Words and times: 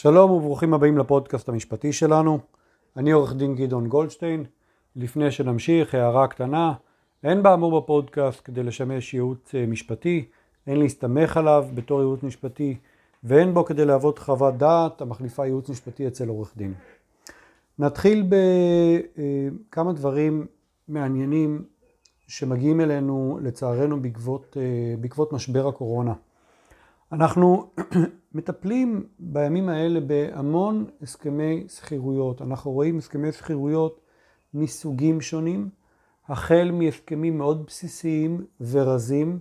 שלום 0.00 0.30
וברוכים 0.30 0.74
הבאים 0.74 0.98
לפודקאסט 0.98 1.48
המשפטי 1.48 1.92
שלנו. 1.92 2.38
אני 2.96 3.10
עורך 3.10 3.34
דין 3.34 3.54
גדעון 3.54 3.88
גולדשטיין. 3.88 4.44
לפני 4.96 5.30
שנמשיך, 5.30 5.94
הערה 5.94 6.26
קטנה, 6.26 6.72
אין 7.24 7.42
באמור 7.42 7.80
בפודקאסט 7.80 8.40
כדי 8.44 8.62
לשמש 8.62 9.14
ייעוץ 9.14 9.54
אה, 9.54 9.66
משפטי, 9.66 10.28
אין 10.66 10.76
להסתמך 10.76 11.36
עליו 11.36 11.66
בתור 11.74 12.00
ייעוץ 12.00 12.22
משפטי, 12.22 12.76
ואין 13.24 13.54
בו 13.54 13.64
כדי 13.64 13.84
להוות 13.84 14.18
חוות 14.18 14.56
דעת 14.56 15.00
המחליפה 15.00 15.46
ייעוץ 15.46 15.68
משפטי 15.68 16.06
אצל 16.06 16.28
עורך 16.28 16.52
דין. 16.56 16.74
נתחיל 17.78 18.30
בכמה 19.68 19.92
דברים 19.92 20.46
מעניינים 20.88 21.64
שמגיעים 22.28 22.80
אלינו 22.80 23.38
לצערנו 23.42 24.02
בעקבות, 24.02 24.56
אה, 24.60 24.96
בעקבות 25.00 25.32
משבר 25.32 25.68
הקורונה. 25.68 26.12
אנחנו 27.12 27.70
מטפלים 28.34 29.06
בימים 29.18 29.68
האלה 29.68 30.00
בהמון 30.00 30.84
הסכמי 31.02 31.64
שכירויות. 31.68 32.42
אנחנו 32.42 32.70
רואים 32.70 32.98
הסכמי 32.98 33.32
שכירויות 33.32 34.00
מסוגים 34.54 35.20
שונים, 35.20 35.68
החל 36.28 36.70
מהסכמים 36.72 37.38
מאוד 37.38 37.66
בסיסיים 37.66 38.44
ורזים, 38.60 39.38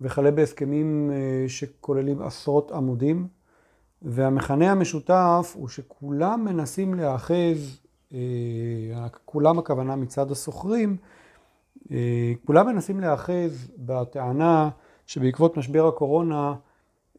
וכלה 0.00 0.30
בהסכמים 0.30 1.10
אה, 1.12 1.48
שכוללים 1.48 2.22
עשרות 2.22 2.72
עמודים, 2.72 3.28
והמכנה 4.02 4.72
המשותף 4.72 5.52
הוא 5.54 5.68
שכולם 5.68 6.44
מנסים 6.44 6.94
להאחז, 6.94 7.80
אה, 8.12 8.18
כולם 9.24 9.58
הכוונה 9.58 9.96
מצד 9.96 10.30
השוכרים, 10.30 10.96
אה, 11.90 12.32
כולם 12.44 12.66
מנסים 12.66 13.00
להאחז 13.00 13.70
בטענה 13.78 14.70
שבעקבות 15.06 15.56
משבר 15.56 15.88
הקורונה 15.88 16.54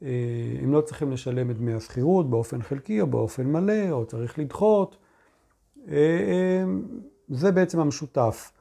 הם 0.01 0.73
לא 0.73 0.81
צריכים 0.81 1.11
לשלם 1.11 1.51
את 1.51 1.57
דמי 1.57 1.73
השכירות 1.73 2.29
באופן 2.29 2.61
חלקי 2.61 3.01
או 3.01 3.07
באופן 3.07 3.47
מלא, 3.47 3.89
או 3.91 4.05
צריך 4.05 4.39
לדחות. 4.39 4.97
אה, 5.87 6.63
זה 7.29 7.51
בעצם 7.51 7.79
המשותף. 7.79 8.51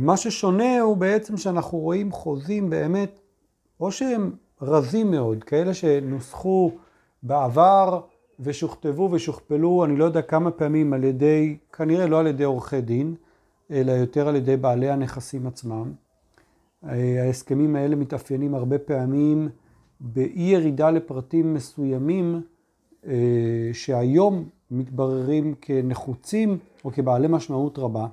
מה 0.00 0.16
ששונה 0.16 0.80
הוא 0.80 0.96
בעצם 0.96 1.36
שאנחנו 1.36 1.78
רואים 1.78 2.12
חוזים 2.12 2.70
באמת, 2.70 3.20
או 3.80 3.92
שהם 3.92 4.32
רזים 4.62 5.10
מאוד, 5.10 5.44
כאלה 5.44 5.74
שנוסחו 5.74 6.70
בעבר 7.22 8.00
ושוכתבו 8.40 9.08
ושוכפלו, 9.12 9.84
אני 9.84 9.96
לא 9.96 10.04
יודע 10.04 10.22
כמה 10.22 10.50
פעמים 10.50 10.92
על 10.92 11.04
ידי, 11.04 11.56
כנראה 11.72 12.06
לא 12.06 12.20
על 12.20 12.26
ידי 12.26 12.44
עורכי 12.44 12.80
דין, 12.80 13.14
אלא 13.70 13.92
יותר 13.92 14.28
על 14.28 14.36
ידי 14.36 14.56
בעלי 14.56 14.90
הנכסים 14.90 15.46
עצמם. 15.46 15.92
ההסכמים 16.82 17.76
האלה 17.76 17.96
מתאפיינים 17.96 18.54
הרבה 18.54 18.78
פעמים 18.78 19.48
באי 20.00 20.42
ירידה 20.42 20.90
לפרטים 20.90 21.54
מסוימים 21.54 22.40
אה, 23.06 23.70
שהיום 23.72 24.44
מתבררים 24.70 25.54
כנחוצים 25.60 26.58
או 26.84 26.90
כבעלי 26.92 27.28
משמעות 27.28 27.78
רבה. 27.78 28.06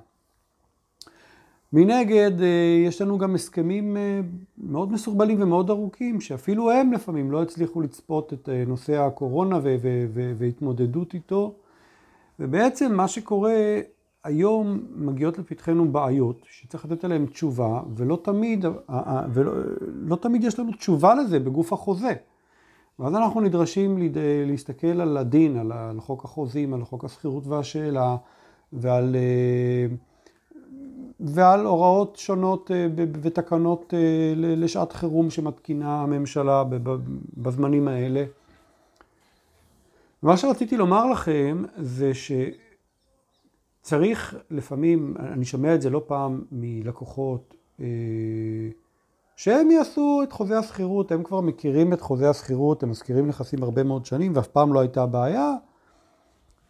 מנגד, 1.72 2.40
אה, 2.40 2.84
יש 2.86 3.00
לנו 3.00 3.18
גם 3.18 3.34
הסכמים 3.34 3.96
אה, 3.96 4.20
מאוד 4.58 4.92
מסורבלים 4.92 5.42
ומאוד 5.42 5.70
ארוכים, 5.70 6.20
שאפילו 6.20 6.70
הם 6.70 6.92
לפעמים 6.92 7.32
לא 7.32 7.42
הצליחו 7.42 7.80
לצפות 7.80 8.32
את 8.32 8.48
נושא 8.66 9.00
הקורונה 9.00 9.60
והתמודדות 10.38 11.14
איתו. 11.14 11.54
ובעצם 12.40 12.94
מה 12.94 13.08
שקורה 13.08 13.54
היום 14.24 14.80
מגיעות 14.96 15.38
לפתחנו 15.38 15.92
בעיות 15.92 16.40
שצריך 16.50 16.84
לתת 16.84 17.04
עליהן 17.04 17.26
תשובה, 17.26 17.80
ולא 17.96 18.18
תמיד, 18.22 18.64
ולא, 19.32 19.52
לא 19.84 20.16
תמיד 20.16 20.44
יש 20.44 20.58
לנו 20.58 20.72
תשובה 20.72 21.14
לזה 21.14 21.40
בגוף 21.40 21.72
החוזה. 21.72 22.12
ואז 22.98 23.14
אנחנו 23.14 23.40
נדרשים 23.40 24.12
להסתכל 24.46 25.00
על 25.00 25.16
הדין, 25.16 25.56
על 25.72 26.00
חוק 26.00 26.24
החוזים, 26.24 26.74
על 26.74 26.84
חוק 26.84 27.04
השכירות 27.04 27.46
והשאלה, 27.46 28.16
ועל, 28.72 29.16
ועל 31.20 31.66
הוראות 31.66 32.16
שונות 32.16 32.70
ותקנות 33.22 33.94
לשעת 34.36 34.92
חירום 34.92 35.30
שמתקינה 35.30 36.02
הממשלה 36.02 36.64
בזמנים 37.36 37.88
האלה. 37.88 38.24
מה 40.22 40.36
שרציתי 40.36 40.76
לומר 40.76 41.10
לכם 41.10 41.64
זה 41.76 42.14
ש... 42.14 42.32
צריך 43.84 44.36
לפעמים, 44.50 45.14
אני 45.18 45.44
שומע 45.44 45.74
את 45.74 45.82
זה 45.82 45.90
לא 45.90 46.02
פעם 46.06 46.44
מלקוחות, 46.52 47.54
אה, 47.80 47.86
שהם 49.36 49.70
יעשו 49.70 50.20
את 50.22 50.32
חוזה 50.32 50.58
השכירות, 50.58 51.12
הם 51.12 51.22
כבר 51.22 51.40
מכירים 51.40 51.92
את 51.92 52.00
חוזה 52.00 52.30
השכירות, 52.30 52.82
הם 52.82 52.90
מזכירים 52.90 53.28
נכסים 53.28 53.62
הרבה 53.62 53.82
מאוד 53.82 54.06
שנים 54.06 54.32
ואף 54.34 54.46
פעם 54.46 54.72
לא 54.72 54.80
הייתה 54.80 55.06
בעיה. 55.06 55.52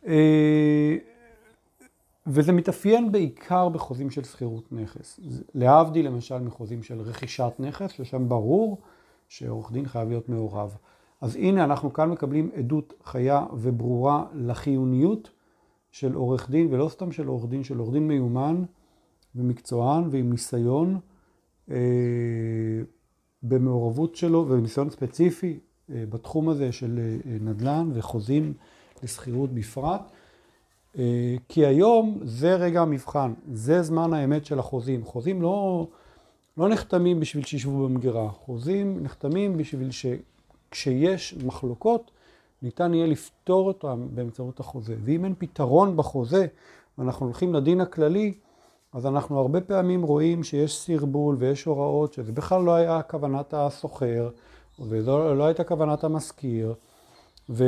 אה, 0.06 0.96
וזה 2.26 2.52
מתאפיין 2.52 3.12
בעיקר 3.12 3.68
בחוזים 3.68 4.10
של 4.10 4.24
שכירות 4.24 4.72
נכס. 4.72 5.20
להבדיל 5.54 6.06
למשל 6.06 6.38
מחוזים 6.38 6.82
של 6.82 7.00
רכישת 7.00 7.52
נכס, 7.58 7.90
ששם 7.90 8.28
ברור 8.28 8.78
שעורך 9.28 9.72
דין 9.72 9.86
חייב 9.86 10.08
להיות 10.08 10.28
מעורב. 10.28 10.76
אז 11.20 11.36
הנה 11.36 11.64
אנחנו 11.64 11.92
כאן 11.92 12.10
מקבלים 12.10 12.50
עדות 12.54 12.92
חיה 13.04 13.46
וברורה 13.52 14.24
לחיוניות 14.34 15.30
של 15.94 16.14
עורך 16.14 16.50
דין, 16.50 16.74
ולא 16.74 16.88
סתם 16.88 17.12
של 17.12 17.26
עורך 17.26 17.50
דין, 17.50 17.64
של 17.64 17.78
עורך 17.78 17.92
דין 17.92 18.08
מיומן 18.08 18.64
ומקצוען 19.34 20.08
ועם 20.10 20.30
ניסיון 20.30 20.98
אה, 21.70 21.76
במעורבות 23.42 24.16
שלו 24.16 24.46
וניסיון 24.48 24.90
ספציפי 24.90 25.58
אה, 25.90 26.04
בתחום 26.08 26.48
הזה 26.48 26.72
של 26.72 26.98
אה, 26.98 27.36
נדל"ן 27.40 27.90
וחוזים 27.94 28.52
לשכירות 29.02 29.54
בפרט. 29.54 30.00
אה, 30.98 31.36
כי 31.48 31.66
היום 31.66 32.20
זה 32.22 32.54
רגע 32.54 32.80
המבחן, 32.80 33.32
זה 33.52 33.82
זמן 33.82 34.12
האמת 34.12 34.46
של 34.46 34.58
החוזים. 34.58 35.04
חוזים 35.04 35.42
לא, 35.42 35.86
לא 36.56 36.68
נחתמים 36.68 37.20
בשביל 37.20 37.44
שישבו 37.44 37.88
במגירה, 37.88 38.28
חוזים 38.28 39.02
נחתמים 39.02 39.56
בשביל 39.56 39.88
שכשיש 39.90 41.34
מחלוקות, 41.44 42.10
ניתן 42.64 42.94
יהיה 42.94 43.06
לפתור 43.06 43.66
אותם 43.66 44.06
באמצעות 44.10 44.60
החוזה. 44.60 44.96
ואם 45.04 45.24
אין 45.24 45.34
פתרון 45.38 45.96
בחוזה, 45.96 46.46
ואנחנו 46.98 47.26
הולכים 47.26 47.54
לדין 47.54 47.80
הכללי, 47.80 48.34
אז 48.92 49.06
אנחנו 49.06 49.38
הרבה 49.38 49.60
פעמים 49.60 50.02
רואים 50.02 50.44
שיש 50.44 50.76
סרבול 50.76 51.36
ויש 51.38 51.64
הוראות 51.64 52.12
שזה 52.12 52.32
בכלל 52.32 52.62
לא 52.62 52.74
היה 52.74 53.02
כוונת 53.02 53.54
הסוחר, 53.54 54.30
וזו 54.80 55.34
לא 55.34 55.44
הייתה 55.44 55.64
כוונת 55.64 56.04
המשכיר, 56.04 56.74
ו... 57.50 57.64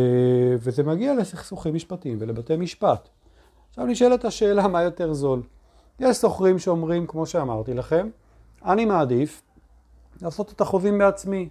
וזה 0.58 0.82
מגיע 0.82 1.14
לסכסוכים 1.14 1.74
משפטיים 1.74 2.18
ולבתי 2.20 2.56
משפט. 2.56 3.08
עכשיו 3.68 3.86
נשאלת 3.86 4.24
השאלה 4.24 4.68
מה 4.68 4.82
יותר 4.82 5.12
זול. 5.12 5.42
יש 6.00 6.16
סוחרים 6.16 6.58
שאומרים, 6.58 7.06
כמו 7.06 7.26
שאמרתי 7.26 7.74
לכם, 7.74 8.08
אני 8.64 8.84
מעדיף 8.84 9.42
לעשות 10.22 10.52
את 10.52 10.60
החוזים 10.60 10.98
בעצמי. 10.98 11.48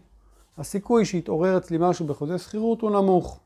הסיכוי 0.57 1.05
שיתעורר 1.05 1.57
אצלי 1.57 1.77
משהו 1.81 2.05
בחוזה 2.05 2.37
שכירות 2.37 2.81
הוא 2.81 2.91
נמוך. 2.91 3.39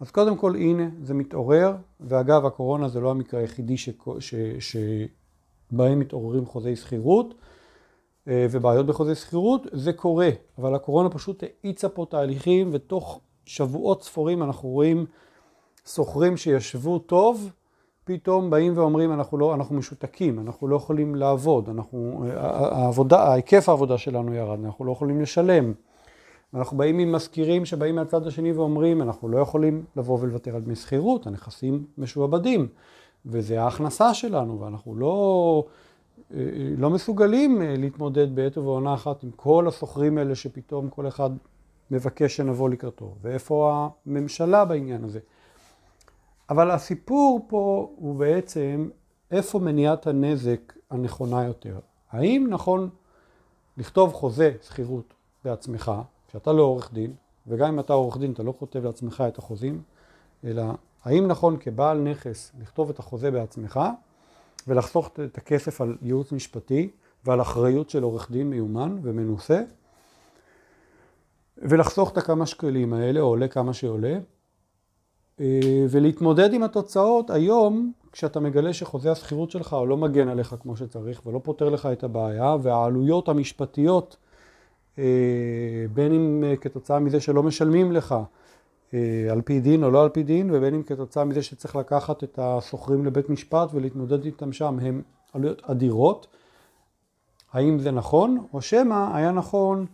אז 0.00 0.10
קודם 0.10 0.36
כל 0.36 0.56
הנה 0.56 0.88
זה 1.02 1.14
מתעורר, 1.14 1.74
ואגב 2.00 2.46
הקורונה 2.46 2.88
זה 2.88 3.00
לא 3.00 3.10
המקרה 3.10 3.40
היחידי 3.40 3.76
ש... 3.76 3.88
ש... 4.18 4.34
שבהם 4.58 5.98
מתעוררים 5.98 6.46
חוזי 6.46 6.76
שכירות 6.76 7.34
אה, 8.28 8.46
ובעיות 8.50 8.86
בחוזי 8.86 9.14
שכירות, 9.14 9.66
זה 9.72 9.92
קורה, 9.92 10.28
אבל 10.58 10.74
הקורונה 10.74 11.10
פשוט 11.10 11.42
האיצה 11.42 11.88
פה 11.88 12.06
תהליכים 12.10 12.70
ותוך 12.72 13.20
שבועות 13.44 14.02
ספורים 14.02 14.42
אנחנו 14.42 14.68
רואים 14.68 15.06
שוכרים 15.86 16.36
שישבו 16.36 16.98
טוב, 16.98 17.50
פתאום 18.04 18.50
באים 18.50 18.72
ואומרים 18.76 19.12
אנחנו, 19.12 19.38
לא, 19.38 19.54
אנחנו 19.54 19.76
משותקים, 19.76 20.38
אנחנו 20.38 20.68
לא 20.68 20.76
יכולים 20.76 21.14
לעבוד, 21.14 21.68
אנחנו, 21.68 22.24
העבודה, 22.36 23.22
ההיקף 23.22 23.68
העבודה 23.68 23.98
שלנו 23.98 24.34
ירד, 24.34 24.64
אנחנו 24.64 24.84
לא 24.84 24.92
יכולים 24.92 25.20
לשלם. 25.20 25.72
אנחנו 26.54 26.76
באים 26.76 26.98
עם 26.98 27.12
מזכירים 27.12 27.64
שבאים 27.64 27.94
מהצד 27.94 28.26
השני 28.26 28.52
ואומרים, 28.52 29.02
אנחנו 29.02 29.28
לא 29.28 29.38
יכולים 29.38 29.84
לבוא 29.96 30.18
ולוותר 30.20 30.56
על 30.56 30.62
דמי 30.62 30.76
שכירות, 30.76 31.26
הנכסים 31.26 31.84
משועבדים, 31.98 32.68
וזה 33.26 33.62
ההכנסה 33.62 34.14
שלנו, 34.14 34.60
ואנחנו 34.60 34.96
לא, 34.96 35.64
אה, 36.34 36.40
לא 36.78 36.90
מסוגלים 36.90 37.62
אה, 37.62 37.74
להתמודד 37.78 38.34
בעת 38.34 38.58
ובעונה 38.58 38.94
אחת 38.94 39.22
עם 39.22 39.30
כל 39.36 39.68
הסוחרים 39.68 40.18
האלה 40.18 40.34
שפתאום 40.34 40.88
כל 40.90 41.08
אחד 41.08 41.30
מבקש 41.90 42.36
שנבוא 42.36 42.68
לקראתו, 42.70 43.14
ואיפה 43.22 43.88
הממשלה 44.06 44.64
בעניין 44.64 45.04
הזה. 45.04 45.20
אבל 46.50 46.70
הסיפור 46.70 47.46
פה 47.48 47.90
הוא 47.96 48.14
בעצם 48.14 48.88
איפה 49.30 49.58
מניעת 49.58 50.06
הנזק 50.06 50.72
הנכונה 50.90 51.44
יותר. 51.44 51.78
האם 52.10 52.46
נכון 52.50 52.88
לכתוב 53.76 54.12
חוזה 54.12 54.52
שכירות 54.62 55.14
בעצמך, 55.44 55.92
שאתה 56.34 56.52
לא 56.52 56.62
עורך 56.62 56.92
דין, 56.92 57.12
וגם 57.46 57.68
אם 57.68 57.80
אתה 57.80 57.92
עורך 57.92 58.16
דין 58.16 58.32
אתה 58.32 58.42
לא 58.42 58.54
כותב 58.58 58.84
לעצמך 58.84 59.24
את 59.28 59.38
החוזים, 59.38 59.82
אלא 60.44 60.62
האם 61.04 61.26
נכון 61.26 61.56
כבעל 61.60 61.98
נכס 61.98 62.52
לכתוב 62.60 62.90
את 62.90 62.98
החוזה 62.98 63.30
בעצמך 63.30 63.80
ולחסוך 64.68 65.10
את 65.24 65.38
הכסף 65.38 65.80
על 65.80 65.96
ייעוץ 66.02 66.32
משפטי 66.32 66.90
ועל 67.24 67.40
אחריות 67.40 67.90
של 67.90 68.02
עורך 68.02 68.30
דין 68.30 68.50
מיומן 68.50 68.98
ומנוסה, 69.02 69.62
ולחסוך 71.58 72.12
את 72.12 72.18
הכמה 72.18 72.46
שקלים 72.46 72.92
האלה, 72.92 73.20
או 73.20 73.26
עולה 73.26 73.48
כמה 73.48 73.72
שעולה, 73.72 74.18
אה, 75.40 75.86
ולהתמודד 75.90 76.52
עם 76.54 76.62
התוצאות 76.62 77.30
היום, 77.30 77.92
כשאתה 78.12 78.40
מגלה 78.40 78.72
שחוזה 78.72 79.12
השכירות 79.12 79.50
שלך 79.50 79.76
לא 79.88 79.96
מגן 79.96 80.28
עליך 80.28 80.54
כמו 80.60 80.76
שצריך 80.76 81.26
ולא 81.26 81.40
פותר 81.44 81.68
לך 81.68 81.86
את 81.86 82.04
הבעיה, 82.04 82.56
והעלויות 82.62 83.28
המשפטיות, 83.28 84.16
בין 85.92 86.12
אם 86.12 86.44
כתוצאה 86.60 86.98
מזה 86.98 87.20
שלא 87.20 87.42
משלמים 87.42 87.92
לך 87.92 88.14
על 89.30 89.42
פי 89.44 89.60
דין 89.60 89.84
או 89.84 89.90
לא 89.90 90.02
על 90.02 90.08
פי 90.08 90.22
דין, 90.22 90.50
ובין 90.52 90.74
אם 90.74 90.82
כתוצאה 90.82 91.24
מזה 91.24 91.42
שצריך 91.42 91.76
לקחת 91.76 92.24
את 92.24 92.38
השוכרים 92.38 93.04
לבית 93.04 93.30
משפט 93.30 93.68
ולהתמודד 93.74 94.24
איתם 94.24 94.52
שם, 94.52 94.78
הם 94.82 95.02
עלויות 95.32 95.62
אדירות. 95.64 96.26
האם 97.52 97.78
זה 97.78 97.90
נכון, 97.90 98.46
או 98.52 98.62
שמא 98.62 99.16
היה 99.16 99.32
נכון 99.32 99.86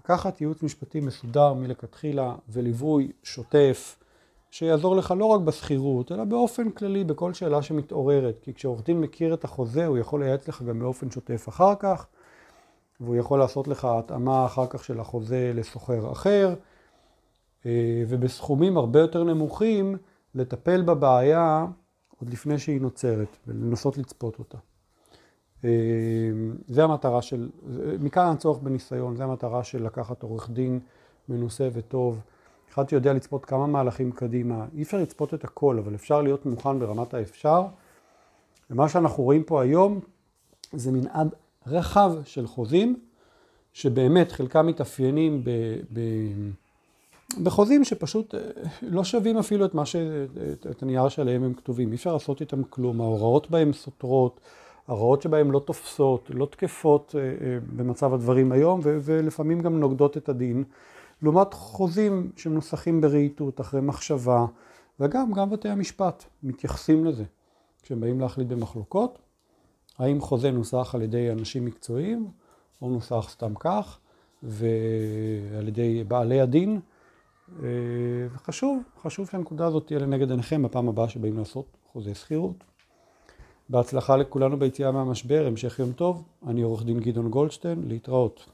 לקחת 0.00 0.40
ייעוץ 0.40 0.62
משפטי 0.62 1.00
מסודר 1.00 1.52
מלכתחילה 1.52 2.34
וליווי 2.48 3.12
שוטף 3.22 3.98
שיעזור 4.50 4.96
לך 4.96 5.14
לא 5.18 5.24
רק 5.24 5.40
בשכירות, 5.40 6.12
אלא 6.12 6.24
באופן 6.24 6.70
כללי 6.70 7.04
בכל 7.04 7.34
שאלה 7.34 7.62
שמתעוררת. 7.62 8.38
כי 8.42 8.54
כשעורך 8.54 8.84
דין 8.84 9.00
מכיר 9.00 9.34
את 9.34 9.44
החוזה, 9.44 9.86
הוא 9.86 9.98
יכול 9.98 10.24
לייעץ 10.24 10.48
לך 10.48 10.62
גם 10.62 10.78
באופן 10.78 11.10
שוטף 11.10 11.48
אחר 11.48 11.74
כך, 11.78 12.06
והוא 13.04 13.16
יכול 13.16 13.38
לעשות 13.38 13.68
לך 13.68 13.84
התאמה 13.84 14.46
אחר 14.46 14.66
כך 14.66 14.84
של 14.84 15.00
החוזה 15.00 15.52
לסוחר 15.54 16.12
אחר, 16.12 16.54
אה, 17.66 18.02
ובסכומים 18.08 18.76
הרבה 18.76 19.00
יותר 19.00 19.24
נמוכים 19.24 19.96
לטפל 20.34 20.82
בבעיה 20.82 21.66
עוד 22.20 22.30
לפני 22.30 22.58
שהיא 22.58 22.80
נוצרת, 22.80 23.36
ולנסות 23.46 23.98
לצפות 23.98 24.38
אותה. 24.38 24.58
אה, 25.64 25.70
זה 26.68 26.84
המטרה 26.84 27.22
של, 27.22 27.50
מכאן 28.00 28.26
הצורך 28.26 28.58
בניסיון, 28.58 29.16
זה 29.16 29.24
המטרה 29.24 29.64
של 29.64 29.84
לקחת 29.86 30.22
עורך 30.22 30.50
דין 30.50 30.80
מנוסה 31.28 31.68
וטוב. 31.72 32.20
אחד 32.74 32.88
שיודע 32.88 33.12
לצפות 33.12 33.44
כמה 33.44 33.66
מהלכים 33.66 34.12
קדימה. 34.12 34.66
אי 34.74 34.82
אפשר 34.82 34.98
לצפות 34.98 35.34
את 35.34 35.44
הכל, 35.44 35.78
אבל 35.78 35.94
אפשר 35.94 36.22
להיות 36.22 36.46
מוכן 36.46 36.78
ברמת 36.78 37.14
האפשר. 37.14 37.62
ומה 38.70 38.88
שאנחנו 38.88 39.22
רואים 39.22 39.42
פה 39.42 39.62
היום 39.62 40.00
זה 40.72 40.92
מנעד 40.92 41.34
רחב 41.66 42.12
של 42.24 42.46
חוזים, 42.46 42.96
שבאמת 43.72 44.32
חלקם 44.32 44.66
מתאפיינים 44.66 45.44
ב... 45.44 45.50
ב 45.92 46.00
בחוזים 47.42 47.84
שפשוט 47.84 48.34
אה, 48.34 48.40
לא 48.82 49.04
שווים 49.04 49.38
אפילו 49.38 49.64
את, 49.64 49.72
ש... 49.84 49.96
את 50.70 50.82
הנייר 50.82 51.08
שעליהם 51.08 51.44
הם 51.44 51.54
כתובים, 51.54 51.90
אי 51.90 51.94
אפשר 51.94 52.12
לעשות 52.12 52.40
איתם 52.40 52.64
כלום, 52.64 53.00
ההוראות 53.00 53.50
בהם 53.50 53.72
סותרות, 53.72 54.40
ההוראות 54.88 55.22
שבהם 55.22 55.52
לא 55.52 55.58
תופסות, 55.58 56.30
לא 56.34 56.46
תקפות 56.46 57.14
אה, 57.18 57.20
אה, 57.20 57.58
במצב 57.76 58.14
הדברים 58.14 58.52
היום, 58.52 58.80
ו... 58.82 58.98
ולפעמים 59.02 59.60
גם 59.60 59.80
נוגדות 59.80 60.16
את 60.16 60.28
הדין. 60.28 60.64
לעומת 61.22 61.54
חוזים 61.54 62.30
שמנוסחים 62.36 63.00
ברהיטות, 63.00 63.60
אחרי 63.60 63.80
מחשבה, 63.80 64.46
וגם, 65.00 65.32
גם 65.32 65.50
בתי 65.50 65.68
המשפט 65.68 66.24
מתייחסים 66.42 67.04
לזה. 67.04 67.24
כשהם 67.82 68.00
באים 68.00 68.20
להחליט 68.20 68.48
במחלוקות, 68.48 69.18
האם 69.98 70.20
חוזה 70.20 70.50
נוסח 70.50 70.94
על 70.94 71.02
ידי 71.02 71.30
אנשים 71.32 71.64
מקצועיים, 71.64 72.28
או 72.82 72.90
נוסח 72.90 73.26
סתם 73.30 73.54
כך, 73.54 73.98
ועל 74.42 75.68
ידי 75.68 76.04
בעלי 76.04 76.40
הדין. 76.40 76.80
אה, 77.62 77.68
וחשוב, 78.34 78.82
חשוב 79.02 79.30
שהנקודה 79.30 79.66
הזאת 79.66 79.86
תהיה 79.86 79.98
לנגד 79.98 80.30
עיניכם 80.30 80.62
בפעם 80.62 80.88
הבאה 80.88 81.08
שבאים 81.08 81.38
לעשות 81.38 81.66
חוזה 81.92 82.14
שכירות. 82.14 82.64
בהצלחה 83.68 84.16
לכולנו 84.16 84.58
ביציאה 84.58 84.92
מהמשבר, 84.92 85.46
המשך 85.46 85.78
יום 85.78 85.92
טוב. 85.92 86.24
אני 86.46 86.62
עורך 86.62 86.84
דין 86.84 87.00
גדעון 87.00 87.30
גולדשטיין, 87.30 87.84
להתראות. 87.88 88.46